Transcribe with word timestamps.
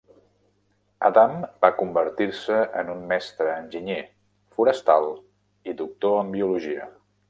Adam 1.09 1.35
va 1.65 1.71
convertir-se 1.81 2.57
en 2.83 2.91
un 2.95 3.05
mestre 3.13 3.53
enginyer, 3.59 4.01
forestal 4.59 5.11
i 5.73 5.81
doctor 5.87 6.23
en 6.27 6.39
Biologia. 6.39 6.95